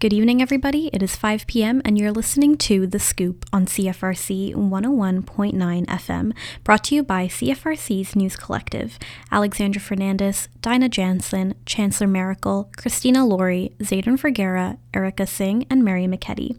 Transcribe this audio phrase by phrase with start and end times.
[0.00, 0.88] Good evening, everybody.
[0.94, 6.32] It is 5 p.m., and you're listening to The Scoop on CFRC 101.9 FM,
[6.64, 8.98] brought to you by CFRC's News Collective.
[9.30, 16.58] Alexandra Fernandez, Dinah Jansen, Chancellor Miracle, Christina Laurie, Zayden Vergara, Erica Singh, and Mary McKetty.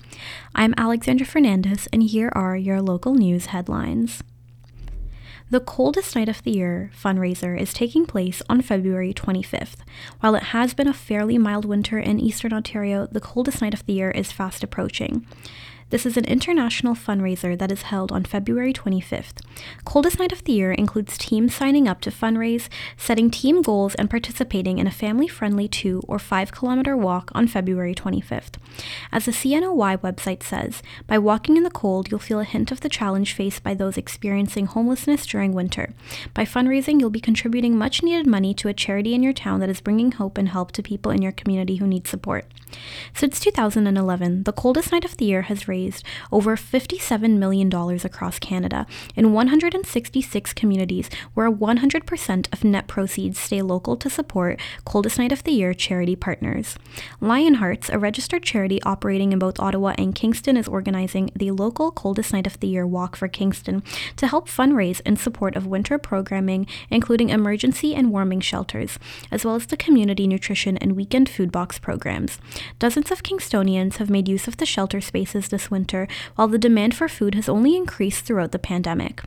[0.54, 4.22] I'm Alexandra Fernandez, and here are your local news headlines.
[5.52, 9.80] The coldest night of the year fundraiser is taking place on February 25th.
[10.22, 13.86] While it has been a fairly mild winter in eastern Ontario, the coldest night of
[13.86, 15.28] the year is fast approaching.
[15.92, 19.42] This is an international fundraiser that is held on February 25th.
[19.84, 24.10] Coldest Night of the Year includes teams signing up to fundraise, setting team goals, and
[24.10, 28.54] participating in a family friendly 2 or 5 kilometer walk on February 25th.
[29.12, 32.80] As the CNOY website says, by walking in the cold, you'll feel a hint of
[32.80, 35.94] the challenge faced by those experiencing homelessness during winter.
[36.34, 39.70] By fundraising, you'll be contributing much needed money to a charity in your town that
[39.70, 42.46] is bringing hope and help to people in your community who need support.
[43.14, 48.86] Since 2011, the coldest night of the year has raised over $57 million across Canada
[49.16, 55.44] in 166 communities where 100% of net proceeds stay local to support Coldest Night of
[55.44, 56.78] the Year charity partners.
[57.22, 62.34] Lionhearts, a registered charity operating in both Ottawa and Kingston, is organizing the local Coldest
[62.34, 63.84] Night of the Year Walk for Kingston
[64.16, 68.98] to help fundraise in support of winter programming, including emergency and warming shelters,
[69.32, 72.40] as well as the community nutrition and weekend food box programs.
[72.80, 76.96] Dozens of Kingstonians have made use of the shelter spaces this winter, while the demand
[76.96, 79.22] for food has only increased throughout the pandemic.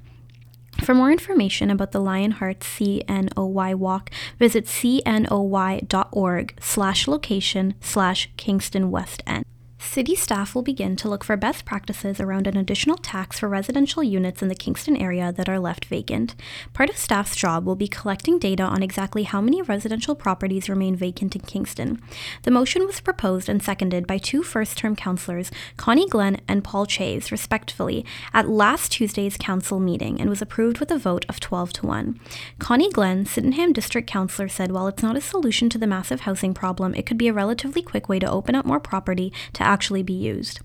[0.83, 9.23] For more information about the Lionheart CNOY walk, visit cnoy.org slash location slash Kingston West
[9.27, 9.45] End.
[9.85, 14.03] City staff will begin to look for best practices around an additional tax for residential
[14.03, 16.35] units in the Kingston area that are left vacant.
[16.73, 20.97] Part of staff's job will be collecting data on exactly how many residential properties remain
[20.97, 22.01] vacant in Kingston.
[22.43, 26.87] The motion was proposed and seconded by two first term councillors, Conny Glenn and Paul
[26.87, 31.73] Chaves, respectively, at last Tuesday's council meeting and was approved with a vote of 12
[31.75, 32.19] to 1.
[32.59, 36.55] Conny Glenn, Sydenham District Councillor, said while it's not a solution to the massive housing
[36.55, 40.05] problem, it could be a relatively quick way to open up more property to actually
[40.05, 40.61] be used.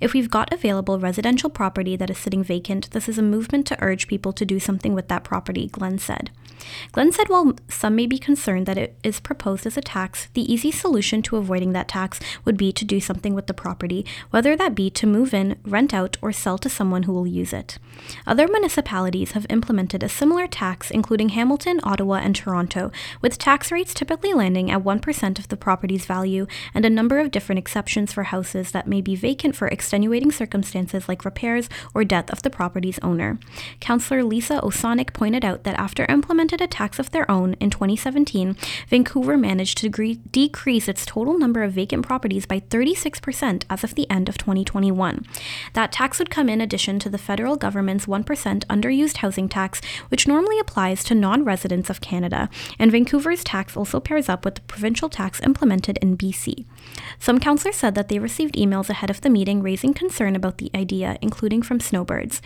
[0.00, 3.82] If we've got available residential property that is sitting vacant, this is a movement to
[3.82, 6.30] urge people to do something with that property, Glenn said.
[6.92, 10.52] Glenn said while some may be concerned that it is proposed as a tax, the
[10.52, 14.56] easy solution to avoiding that tax would be to do something with the property, whether
[14.56, 17.78] that be to move in, rent out, or sell to someone who will use it.
[18.26, 22.90] Other municipalities have implemented a similar tax, including Hamilton, Ottawa, and Toronto,
[23.20, 27.30] with tax rates typically landing at 1% of the property's value and a number of
[27.30, 32.30] different exceptions for houses that may be vacant for extenuating circumstances like repairs or death
[32.30, 33.38] of the property's owner.
[33.80, 38.56] Councillor Lisa Osanic pointed out that after implemented a tax of their own in 2017,
[38.88, 39.88] Vancouver managed to
[40.30, 45.24] decrease its total number of vacant properties by 36% as of the end of 2021.
[45.72, 48.24] That tax would come in addition to the federal government's 1%
[48.66, 52.48] underused housing tax, which normally applies to non residents of Canada,
[52.78, 56.64] and Vancouver's tax also pairs up with the provincial tax implemented in BC.
[57.18, 60.70] Some councillors said that they received emails ahead of the meeting raising concern about the
[60.74, 62.40] idea, including from snowbirds.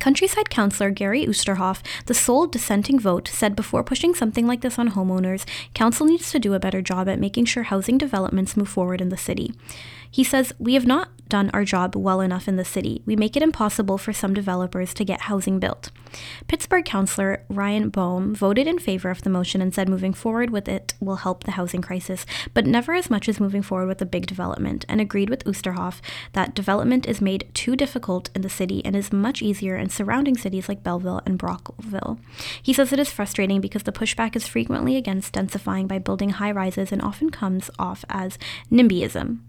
[0.00, 4.90] Countryside councillor Gary Oosterhof, the sole dissenting vote, said before pushing something like this on
[4.90, 9.00] homeowners, council needs to do a better job at making sure housing developments move forward
[9.00, 9.54] in the city.
[10.10, 13.02] He says, We have not done our job well enough in the city.
[13.06, 15.90] We make it impossible for some developers to get housing built.
[16.46, 20.68] Pittsburgh councillor Ryan Boehme voted in favor of the motion and said moving forward with
[20.68, 22.24] it will help the housing crisis,
[22.54, 26.00] but never as much as moving forward with a big development, and agreed with Oosterhof
[26.34, 30.36] that development is made too difficult in the city and is much easier in surrounding
[30.36, 32.20] cities like Belleville and Brockville.
[32.62, 36.52] He says it is frustrating because the pushback is frequently against densifying by building high
[36.52, 38.38] rises and often comes off as
[38.70, 39.40] NIMBYism.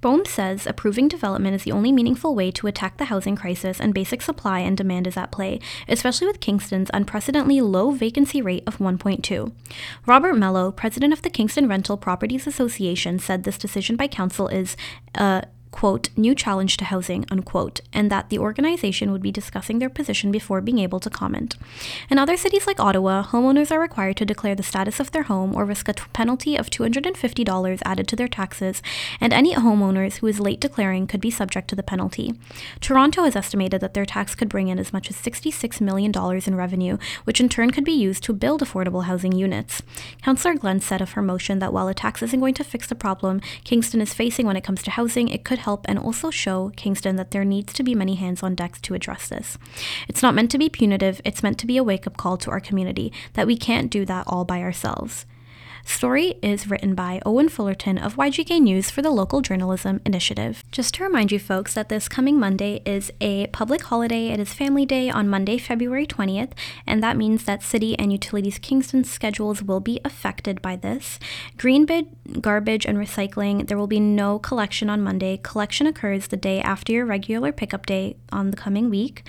[0.00, 3.94] Boehme says approving development is the only meaningful way to attack the housing crisis and
[3.94, 8.78] basic supply and demand is at play, especially with Kingston's unprecedentedly low vacancy rate of
[8.78, 9.52] 1.2.
[10.06, 14.76] Robert Mello, president of the Kingston Rental Properties Association, said this decision by council is
[15.14, 19.90] a quote, new challenge to housing, unquote, and that the organization would be discussing their
[19.90, 21.56] position before being able to comment.
[22.08, 25.52] In other cities like Ottawa, homeowners are required to declare the status of their home
[25.52, 28.82] or risk a t- penalty of $250 added to their taxes,
[29.20, 32.34] and any homeowners who is late declaring could be subject to the penalty.
[32.80, 36.12] Toronto has estimated that their tax could bring in as much as $66 million
[36.46, 39.82] in revenue, which in turn could be used to build affordable housing units.
[40.22, 42.94] Councillor Glenn said of her motion that while a tax isn't going to fix the
[42.94, 46.72] problem Kingston is facing when it comes to housing, it could help and also show
[46.76, 49.58] Kingston that there needs to be many hands on deck to address this.
[50.08, 52.50] It's not meant to be punitive, it's meant to be a wake up call to
[52.50, 55.26] our community that we can't do that all by ourselves.
[55.84, 60.64] Story is written by Owen Fullerton of YGK News for the Local Journalism Initiative.
[60.72, 64.28] Just to remind you folks that this coming Monday is a public holiday.
[64.28, 66.52] It is Family Day on Monday, February 20th,
[66.86, 71.18] and that means that City and Utilities Kingston schedules will be affected by this.
[71.58, 75.38] Green bin, garbage, and recycling, there will be no collection on Monday.
[75.42, 79.22] Collection occurs the day after your regular pickup day on the coming week.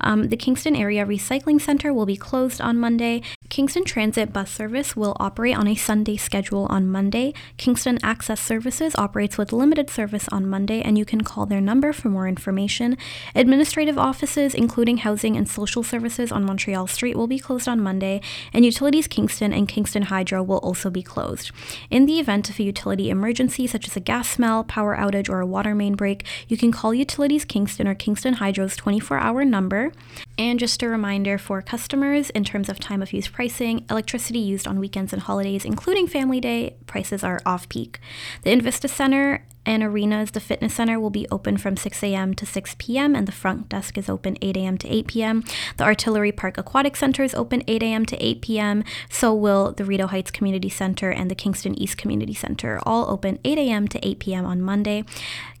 [0.00, 3.22] Um, the Kingston Area Recycling Center will be closed on Monday.
[3.52, 7.34] Kingston Transit bus service will operate on a Sunday schedule on Monday.
[7.58, 11.92] Kingston Access Services operates with limited service on Monday, and you can call their number
[11.92, 12.96] for more information.
[13.34, 18.22] Administrative offices, including housing and social services on Montreal Street, will be closed on Monday,
[18.54, 21.50] and Utilities Kingston and Kingston Hydro will also be closed.
[21.90, 25.40] In the event of a utility emergency, such as a gas smell, power outage, or
[25.40, 29.92] a water main break, you can call Utilities Kingston or Kingston Hydro's 24 hour number.
[30.38, 34.68] And just a reminder for customers in terms of time of use pricing, electricity used
[34.68, 37.98] on weekends and holidays, including Family Day, prices are off peak.
[38.42, 42.34] The Invista Center and arenas, the fitness center will be open from 6 a.m.
[42.34, 44.78] to 6 p.m., and the front desk is open 8 a.m.
[44.78, 45.44] to 8 p.m.
[45.76, 48.06] The Artillery Park Aquatic Center is open 8 a.m.
[48.06, 52.34] to 8 p.m., so will the Rideau Heights Community Center and the Kingston East Community
[52.34, 53.88] Center, all open 8 a.m.
[53.88, 54.44] to 8 p.m.
[54.44, 55.02] on Monday.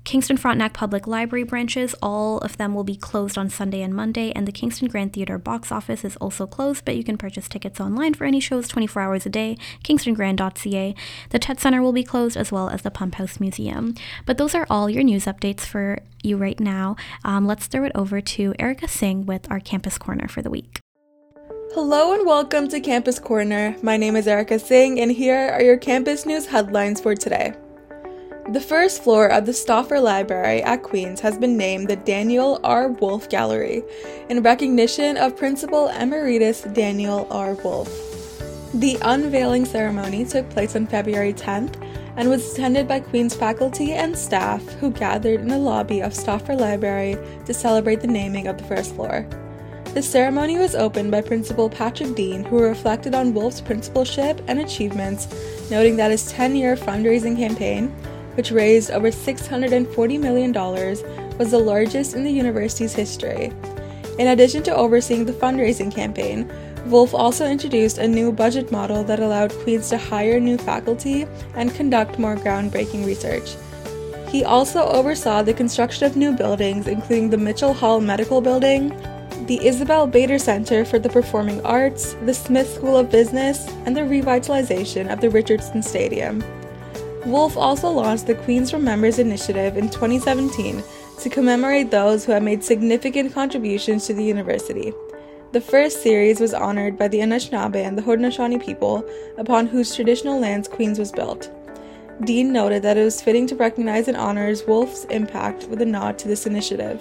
[0.04, 4.32] Kingston Frontenac Public Library branches, all of them will be closed on Sunday and Monday,
[4.32, 7.80] and the Kingston Grand Theatre box office is also closed, but you can purchase tickets
[7.80, 10.94] online for any shows 24 hours a day, kingstongrand.ca.
[11.30, 13.94] The Tett Center will be closed as well as the Pump House Museum.
[14.26, 16.96] But those are all your news updates for you right now.
[17.24, 20.80] Um, let's throw it over to Erica Singh with our Campus Corner for the week.
[21.74, 23.76] Hello and welcome to Campus Corner.
[23.82, 27.54] My name is Erica Singh, and here are your campus news headlines for today.
[28.48, 32.88] The first floor of the Stauffer Library at Queen's has been named the Daniel R.
[32.88, 33.84] Woolf Gallery
[34.28, 37.54] in recognition of Principal Emeritus Daniel R.
[37.54, 37.88] Woolf.
[38.74, 41.80] The unveiling ceremony took place on February 10th
[42.16, 46.56] and was attended by Queen's faculty and staff who gathered in the lobby of Stauffer
[46.56, 47.16] Library
[47.46, 49.24] to celebrate the naming of the first floor.
[49.94, 55.28] The ceremony was opened by Principal Patrick Deane, who reflected on Woolf's principalship and achievements,
[55.70, 57.94] noting that his 10 year fundraising campaign
[58.34, 60.52] which raised over $640 million,
[61.38, 63.52] was the largest in the university's history.
[64.18, 66.50] In addition to overseeing the fundraising campaign,
[66.86, 71.74] Woolf also introduced a new budget model that allowed Queen's to hire new faculty and
[71.74, 73.54] conduct more groundbreaking research.
[74.28, 78.88] He also oversaw the construction of new buildings, including the Mitchell Hall Medical Building,
[79.46, 84.00] the Isabel Bader Center for the Performing Arts, the Smith School of Business, and the
[84.00, 86.42] revitalization of the Richardson Stadium.
[87.24, 90.82] Woolf also launched the Queens Remembers initiative in 2017
[91.20, 94.92] to commemorate those who have made significant contributions to the university.
[95.52, 99.08] The first series was honored by the Anishinaabe and the Haudenosaunee people,
[99.38, 101.48] upon whose traditional lands Queens was built.
[102.24, 106.18] Deane noted that it was fitting to recognize and honor Woolf's impact with a nod
[106.18, 107.00] to this initiative.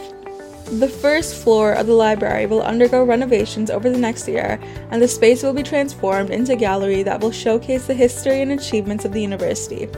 [0.65, 4.59] The first floor of the library will undergo renovations over the next year,
[4.89, 8.53] and the space will be transformed into a gallery that will showcase the history and
[8.53, 9.89] achievements of the university.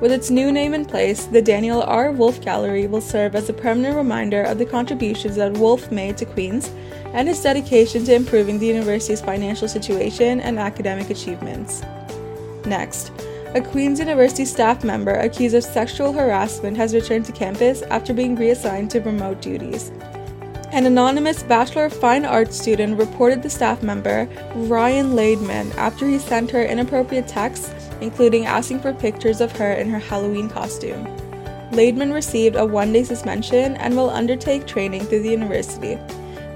[0.00, 2.12] With its new name in place, the Daniel R.
[2.12, 6.24] Woolf Gallery will serve as a permanent reminder of the contributions that Woolf made to
[6.24, 6.70] Queen's
[7.12, 11.82] and his dedication to improving the university's financial situation and academic achievements.
[12.64, 13.12] Next,
[13.54, 18.34] a Queen's University staff member accused of sexual harassment has returned to campus after being
[18.34, 19.92] reassigned to remote duties.
[20.72, 26.18] An anonymous Bachelor of Fine Arts student reported the staff member, Ryan Laidman, after he
[26.18, 31.04] sent her inappropriate texts, including asking for pictures of her in her Halloween costume.
[31.72, 35.98] Laidman received a one day suspension and will undertake training through the university.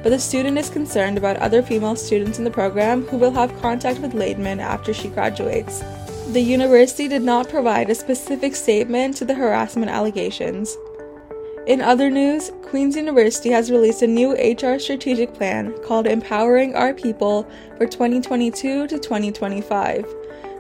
[0.03, 3.61] But the student is concerned about other female students in the program who will have
[3.61, 5.85] contact with Laidman after she graduates.
[6.33, 10.79] The university did not provide a specific statement to the harassment allegations.
[11.67, 16.95] In other news, Queen's University has released a new HR strategic plan called Empowering Our
[16.95, 17.43] People
[17.77, 20.07] for 2022 to 2025.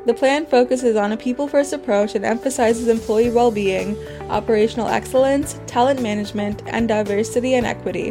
[0.04, 3.96] The plan focuses on a people first approach and emphasizes employee well being,
[4.30, 8.10] operational excellence, talent management, and diversity and equity.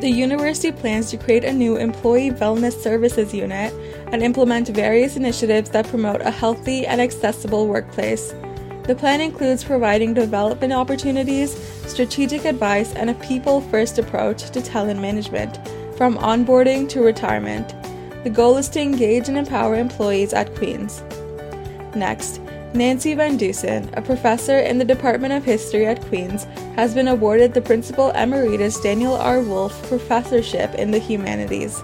[0.00, 3.72] The university plans to create a new employee wellness services unit
[4.12, 8.34] and implement various initiatives that promote a healthy and accessible workplace.
[8.90, 11.56] The plan includes providing development opportunities,
[11.86, 15.60] strategic advice, and a people first approach to talent management,
[15.96, 17.72] from onboarding to retirement.
[18.24, 21.04] The goal is to engage and empower employees at Queen's.
[21.94, 22.40] Next,
[22.74, 26.42] Nancy Van Deusen, a professor in the Department of History at Queen's,
[26.74, 29.40] has been awarded the Principal Emeritus Daniel R.
[29.40, 31.80] Woolf Professorship in the Humanities.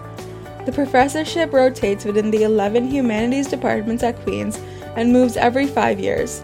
[0.64, 4.58] The professorship rotates within the 11 humanities departments at Queen's
[4.96, 6.42] and moves every five years.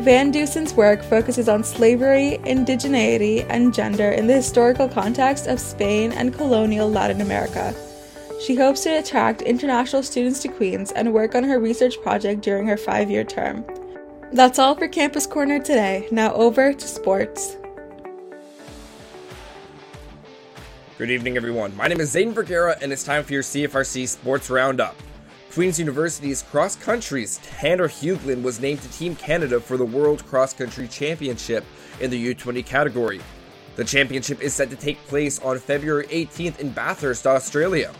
[0.00, 6.10] Van Deusen's work focuses on slavery, indigeneity, and gender in the historical context of Spain
[6.12, 7.74] and colonial Latin America.
[8.40, 12.66] She hopes to attract international students to Queen's and work on her research project during
[12.66, 13.62] her five year term.
[14.32, 16.08] That's all for Campus Corner today.
[16.10, 17.58] Now over to sports.
[20.96, 21.76] Good evening, everyone.
[21.76, 24.96] My name is Zayden Vergara, and it's time for your CFRC Sports Roundup.
[25.52, 30.54] Queen's University's cross country's Tanner Huglin was named to Team Canada for the World Cross
[30.54, 31.64] Country Championship
[31.98, 33.20] in the U20 category.
[33.74, 37.92] The championship is set to take place on February 18th in Bathurst, Australia.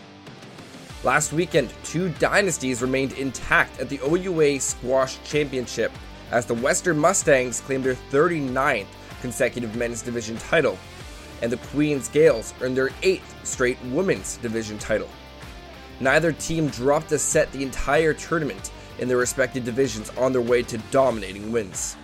[1.03, 5.91] Last weekend, two dynasties remained intact at the OUA Squash Championship
[6.31, 8.87] as the Western Mustangs claimed their 39th
[9.19, 10.77] consecutive men's division title,
[11.41, 15.09] and the Queen's Gaels earned their 8th straight women's division title.
[16.01, 20.63] Neither team dropped a set the entire tournament in their respective divisions on their way
[20.63, 21.95] to dominating wins.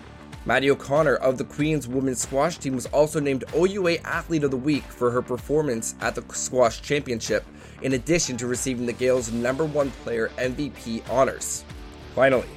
[0.45, 4.57] Maddie O'Connor of the Queen's women's squash team was also named OUA Athlete of the
[4.57, 7.43] Week for her performance at the Squash Championship
[7.81, 11.65] in addition to receiving the Gaels' number one player MVP honors.
[12.15, 12.47] Finally,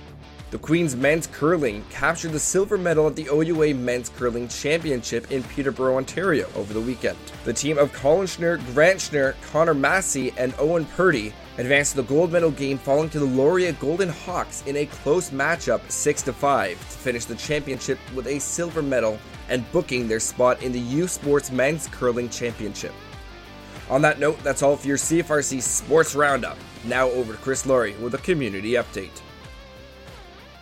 [0.50, 5.44] the Queen's men's curling captured the silver medal at the OUA Men's Curling Championship in
[5.44, 7.16] Peterborough, Ontario over the weekend.
[7.44, 12.08] The team of Colin Schnur, Grant Schnur, Connor Massey, and Owen Purdy advanced to the
[12.08, 16.70] gold medal game falling to the Laurier Golden Hawks in a close matchup 6 5
[16.70, 21.06] to finish the championship with a silver medal and booking their spot in the U
[21.06, 22.92] Sports Men's Curling Championship.
[23.88, 26.58] On that note, that's all for your CFRC Sports Roundup.
[26.86, 29.20] Now over to Chris Laurie with a community update.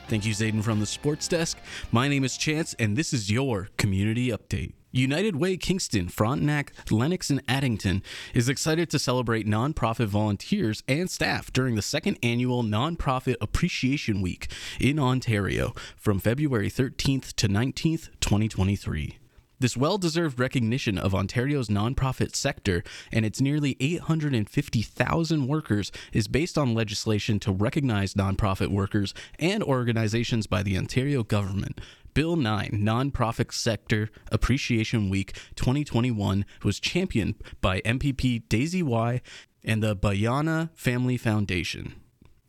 [0.09, 1.59] Thank you, Zayden from the Sports Desk.
[1.93, 4.73] My name is Chance, and this is your community update.
[4.91, 11.53] United Way Kingston, Frontenac, Lennox, and Addington is excited to celebrate nonprofit volunteers and staff
[11.53, 14.51] during the second annual Nonprofit Appreciation Week
[14.81, 19.19] in Ontario from February 13th to 19th, 2023.
[19.61, 26.57] This well deserved recognition of Ontario's nonprofit sector and its nearly 850,000 workers is based
[26.57, 31.81] on legislation to recognize nonprofit workers and organizations by the Ontario government.
[32.15, 39.23] Bill 9, Nonprofit Sector Appreciation Week 2021, was championed by MPP Daisy Wai
[39.65, 41.97] and the Bhayana Family Foundation.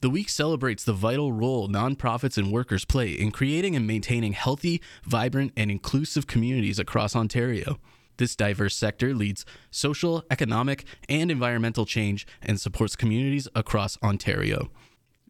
[0.02, 4.82] The week celebrates the vital role nonprofits and workers play in creating and maintaining healthy,
[5.04, 7.80] vibrant, and inclusive communities across Ontario.
[8.16, 14.72] This diverse sector leads social, economic, and environmental change and supports communities across Ontario.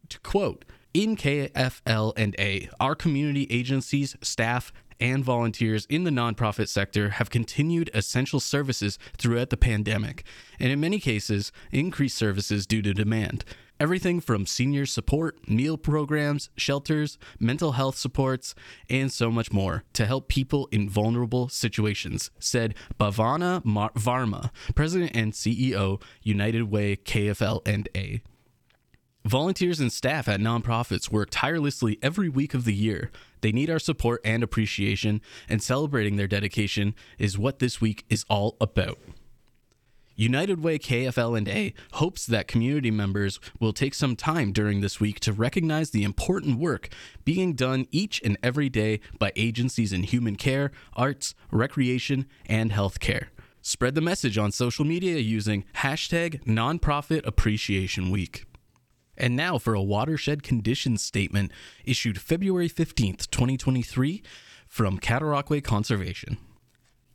[0.08, 6.68] To quote, in KFL and A, our community agencies, staff, and volunteers in the nonprofit
[6.68, 10.24] sector have continued essential services throughout the pandemic,
[10.60, 13.44] and in many cases, increased services due to demand.
[13.80, 18.54] Everything from senior support, meal programs, shelters, mental health supports,
[18.90, 25.12] and so much more to help people in vulnerable situations, said Bhavana Mar- Varma, President
[25.14, 28.20] and CEO, United Way KFL and A.
[29.24, 33.10] Volunteers and staff at nonprofits work tirelessly every week of the year.
[33.40, 38.26] They need our support and appreciation, and celebrating their dedication is what this week is
[38.28, 38.98] all about.
[40.20, 45.00] United Way KFL and A hopes that community members will take some time during this
[45.00, 46.90] week to recognize the important work
[47.24, 53.28] being done each and every day by agencies in human care, arts, recreation, and healthcare.
[53.62, 58.44] Spread the message on social media using hashtag nonprofit appreciation week.
[59.16, 61.50] And now for a watershed conditions statement
[61.86, 64.22] issued February 15th, 2023
[64.68, 66.36] from Cataraqui Conservation.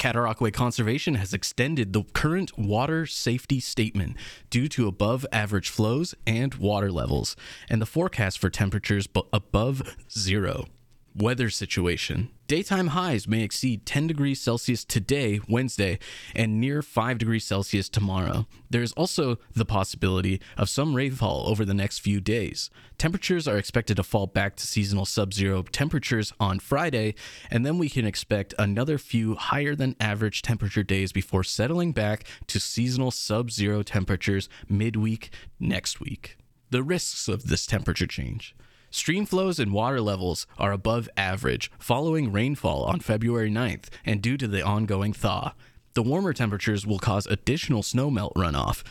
[0.05, 4.15] Cataraqui Conservation has extended the current water safety statement
[4.51, 7.35] due to above average flows and water levels,
[7.71, 10.65] and the forecast for temperatures above zero.
[11.15, 12.29] Weather situation.
[12.47, 15.97] Daytime highs may exceed 10 degrees Celsius today, Wednesday,
[16.35, 18.45] and near 5 degrees Celsius tomorrow.
[18.69, 22.69] There is also the possibility of some rainfall over the next few days.
[22.99, 27.15] Temperatures are expected to fall back to seasonal sub zero temperatures on Friday,
[27.49, 32.25] and then we can expect another few higher than average temperature days before settling back
[32.45, 36.37] to seasonal sub zero temperatures midweek next week.
[36.69, 38.55] The risks of this temperature change.
[38.95, 44.37] Stream flows and water levels are above average following rainfall on February 9th and due
[44.37, 45.53] to the ongoing thaw.
[45.95, 48.83] The warmer temperatures will cause additional snowmelt runoff,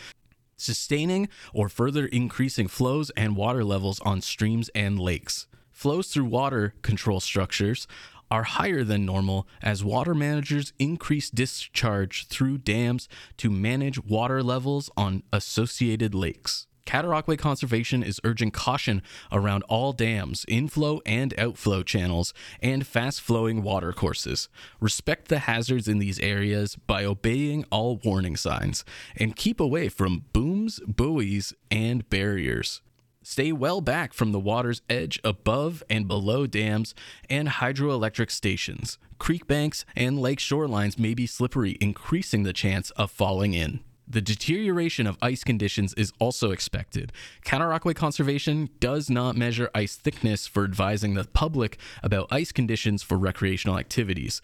[0.59, 5.47] sustaining or further increasing flows and water levels on streams and lakes.
[5.73, 7.87] Flows through water control structures
[8.31, 13.09] are higher than normal as water managers increase discharge through dams
[13.39, 16.67] to manage water levels on associated lakes.
[16.87, 23.63] Cataraqui Conservation is urging caution around all dams, inflow and outflow channels, and fast flowing
[23.63, 24.49] water courses.
[24.81, 28.85] Respect the hazards in these areas by obeying all warning signs,
[29.17, 32.83] and keep away from booms, buoys, and barriers.
[33.23, 36.95] Stay well back from the water's edge above and below dams
[37.31, 38.99] and hydroelectric stations.
[39.19, 43.81] Creek banks and lake shorelines may be slippery, increasing the chance of falling in.
[44.07, 47.13] The deterioration of ice conditions is also expected.
[47.45, 53.17] Cataraqui Conservation does not measure ice thickness for advising the public about ice conditions for
[53.17, 54.43] recreational activities.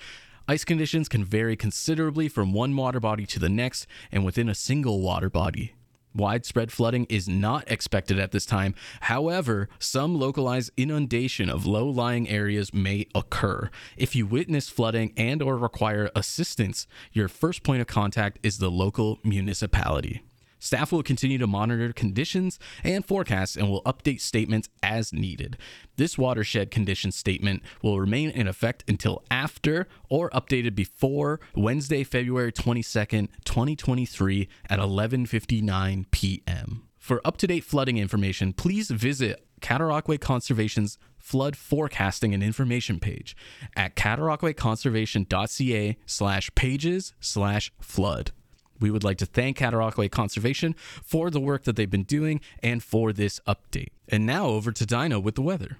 [0.49, 4.55] Ice conditions can vary considerably from one water body to the next and within a
[4.55, 5.75] single water body.
[6.15, 8.75] Widespread flooding is not expected at this time.
[9.03, 13.71] However, some localized inundation of low-lying areas may occur.
[13.97, 18.71] If you witness flooding and or require assistance, your first point of contact is the
[18.71, 20.23] local municipality.
[20.61, 25.57] Staff will continue to monitor conditions and forecasts and will update statements as needed.
[25.97, 32.53] This watershed condition statement will remain in effect until after or updated before Wednesday, February
[32.53, 36.83] 22nd, 2023 at 11:59 p.m.
[36.99, 43.35] For up-to-date flooding information, please visit Cataraqui Conservation's flood forecasting and information page
[43.77, 48.33] at cataraquiconservation.ca slash pages slash flood.
[48.81, 52.83] We would like to thank Cataraqui Conservation for the work that they've been doing and
[52.83, 53.91] for this update.
[54.09, 55.79] And now over to Dino with the weather.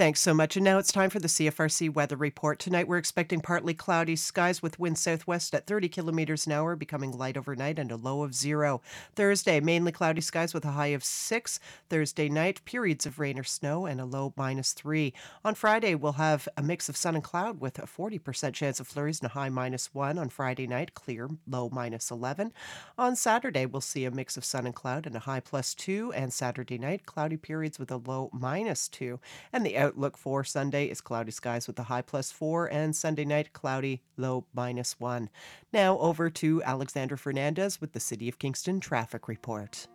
[0.00, 0.56] Thanks so much.
[0.56, 2.58] And now it's time for the CFRC weather report.
[2.58, 7.12] Tonight we're expecting partly cloudy skies with wind southwest at 30 kilometers an hour, becoming
[7.12, 8.80] light overnight and a low of zero.
[9.14, 11.60] Thursday, mainly cloudy skies with a high of six.
[11.90, 15.12] Thursday night, periods of rain or snow and a low minus three.
[15.44, 18.86] On Friday, we'll have a mix of sun and cloud with a 40% chance of
[18.86, 20.16] flurries and a high minus one.
[20.16, 22.54] On Friday night, clear, low minus 11.
[22.96, 26.10] On Saturday, we'll see a mix of sun and cloud and a high plus two.
[26.14, 29.20] And Saturday night, cloudy periods with a low minus two.
[29.52, 33.24] And the outlook for Sunday is cloudy skies with a high plus four, and Sunday
[33.24, 35.28] night cloudy, low minus one.
[35.72, 39.88] Now over to Alexandra Fernandez with the City of Kingston traffic report.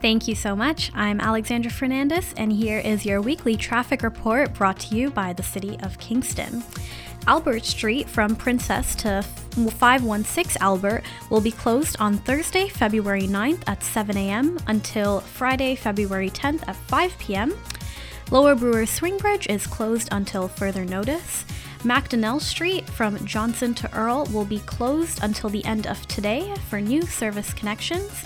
[0.00, 0.90] Thank you so much.
[0.94, 5.42] I'm Alexandra Fernandez, and here is your weekly traffic report brought to you by the
[5.42, 6.62] City of Kingston.
[7.28, 13.82] Albert Street from Princess to 516 Albert will be closed on Thursday, February 9th at
[13.82, 14.58] 7 a.m.
[14.68, 17.52] until Friday, February 10th at 5 p.m.
[18.30, 21.44] Lower Brewer Swing Bridge is closed until further notice.
[21.82, 26.80] Macdonnell Street from Johnson to Earl will be closed until the end of today for
[26.80, 28.24] new service connections.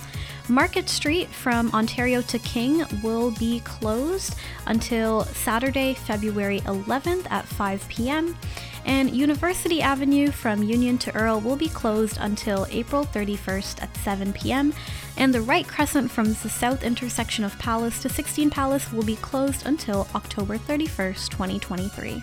[0.48, 4.34] Market Street from Ontario to King will be closed
[4.66, 8.36] until Saturday, February 11th at 5 p.m
[8.84, 14.32] and University Avenue from Union to Earl will be closed until April 31st at 7
[14.32, 14.72] p.m.,
[15.16, 19.16] and the right crescent from the south intersection of Palace to 16 Palace will be
[19.16, 22.22] closed until October 31st, 2023.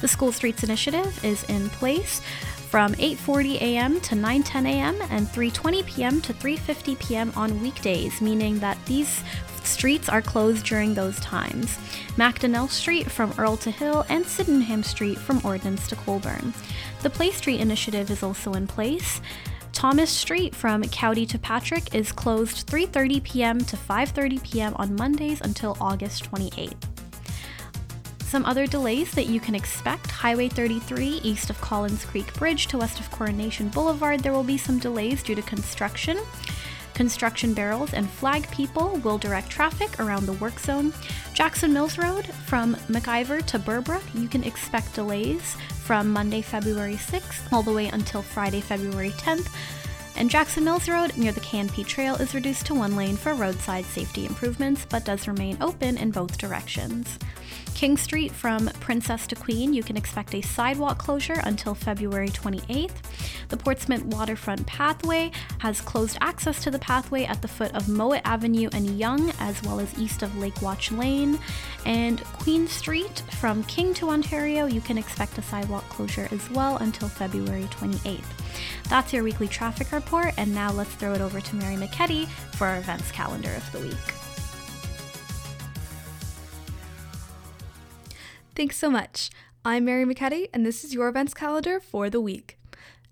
[0.00, 2.20] The School Streets Initiative is in place
[2.68, 4.00] from 8:40 a.m.
[4.02, 4.96] to 9:10 a.m.
[5.10, 6.20] and 3:20 p.m.
[6.20, 7.32] to 3:50 p.m.
[7.36, 9.22] on weekdays, meaning that these
[9.62, 11.78] streets are closed during those times.
[12.16, 16.54] Macdonnell Street from Earl to Hill and Sydenham Street from Ordnance to Colborne.
[17.02, 19.20] The Play Street initiative is also in place.
[19.74, 23.58] Thomas Street from Cowdy to Patrick is closed 3:30 p.m.
[23.60, 24.72] to 5:30 p.m.
[24.76, 26.88] on Mondays until August 28th.
[28.22, 32.78] Some other delays that you can expect Highway 33 east of Collins Creek Bridge to
[32.78, 36.18] west of Coronation Boulevard, there will be some delays due to construction.
[36.96, 40.94] Construction barrels and flag people will direct traffic around the work zone.
[41.34, 47.52] Jackson Mills Road from McIvor to Burbrook, you can expect delays from Monday, February 6th
[47.52, 49.52] all the way until Friday, February 10th.
[50.16, 53.84] And Jackson Mills Road near the K&P Trail is reduced to one lane for roadside
[53.84, 57.18] safety improvements but does remain open in both directions.
[57.76, 62.94] King Street from Princess to Queen, you can expect a sidewalk closure until February 28th.
[63.50, 68.22] The Portsmouth Waterfront Pathway has closed access to the pathway at the foot of Mowat
[68.24, 71.38] Avenue and Young, as well as east of Lake Watch Lane.
[71.84, 76.78] And Queen Street from King to Ontario, you can expect a sidewalk closure as well
[76.78, 78.24] until February 28th.
[78.88, 82.68] That's your weekly traffic report, and now let's throw it over to Mary McKetty for
[82.68, 84.25] our events calendar of the week.
[88.56, 89.28] Thanks so much.
[89.66, 92.56] I'm Mary McKetty, and this is your events calendar for the week.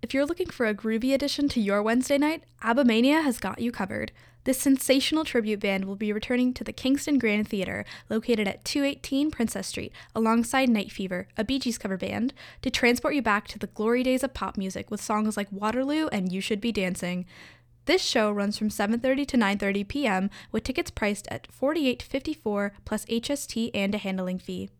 [0.01, 3.71] If you're looking for a groovy addition to your Wednesday night, ABBAMania has got you
[3.71, 4.11] covered.
[4.45, 9.31] This sensational tribute band will be returning to the Kingston Grand Theatre, located at 218
[9.31, 13.59] Princess Street, alongside Night Fever, a Bee Gees cover band, to transport you back to
[13.59, 17.27] the glory days of pop music with songs like Waterloo and You Should Be Dancing.
[17.87, 20.31] This show runs from 7:30 to 9:30 p.m.
[20.51, 24.71] with tickets priced at $48.54 plus HST and a handling fee.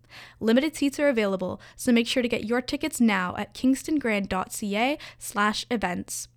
[0.41, 6.29] Limited seats are available, so make sure to get your tickets now at kingstongrand.ca/events.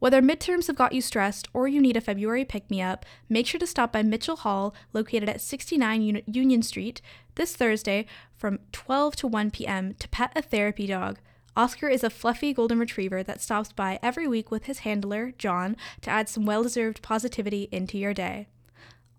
[0.00, 3.46] Whether midterms have got you stressed or you need a February pick me up, make
[3.46, 7.00] sure to stop by Mitchell Hall, located at 69 Union Street,
[7.36, 8.04] this Thursday
[8.36, 9.94] from 12 to 1 p.m.
[9.94, 11.20] to pet a therapy dog.
[11.56, 15.76] Oscar is a fluffy golden retriever that stops by every week with his handler, John,
[16.02, 18.48] to add some well deserved positivity into your day.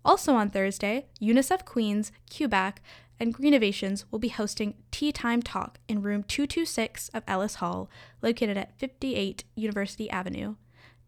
[0.04, 2.76] Also on Thursday, UNICEF Queens, QBAC,
[3.18, 7.88] and Greenovations will be hosting Tea Time Talk in room 226 of Ellis Hall,
[8.20, 10.56] located at 58 University Avenue.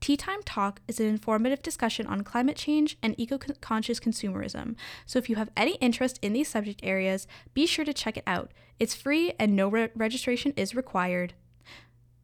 [0.00, 4.76] Tea Time Talk is an informative discussion on climate change and eco conscious consumerism.
[5.06, 8.24] So if you have any interest in these subject areas, be sure to check it
[8.26, 8.52] out.
[8.78, 11.34] It's free and no re- registration is required.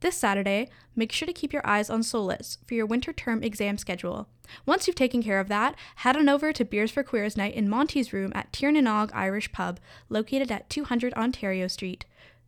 [0.00, 3.78] This Saturday, make sure to keep your eyes on Solus for your winter term exam
[3.78, 4.28] schedule.
[4.66, 7.70] Once you've taken care of that, head on over to Beers for Queers night in
[7.70, 12.04] Monty's room at Tirnanog Irish Pub, located at 200 Ontario Street.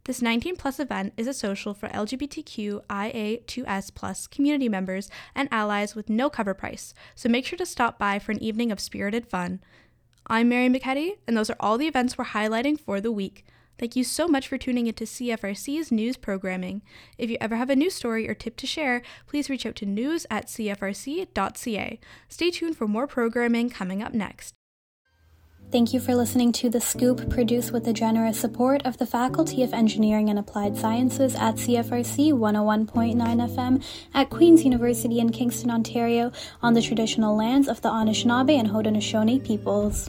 [0.06, 6.08] This 19 plus event is a social for LGBTQIA2S plus community members and allies with
[6.08, 9.58] no cover price, so make sure to stop by for an evening of spirited fun.
[10.28, 13.44] I'm Mary McKetty, and those are all the events we're highlighting for the week.
[13.80, 16.82] Thank you so much for tuning into CFRC's news programming.
[17.18, 19.86] If you ever have a news story or tip to share, please reach out to
[19.86, 22.00] news at cfrc.ca.
[22.28, 24.54] Stay tuned for more programming coming up next.
[25.72, 29.64] Thank you for listening to The Scoop, produced with the generous support of the Faculty
[29.64, 36.30] of Engineering and Applied Sciences at CFRC 101.9 FM at Queen's University in Kingston, Ontario,
[36.62, 40.08] on the traditional lands of the Anishinaabe and Haudenosaunee peoples.